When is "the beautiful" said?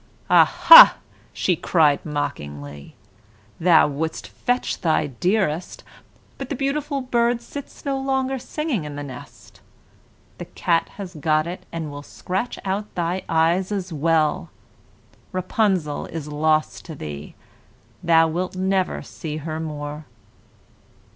6.49-7.01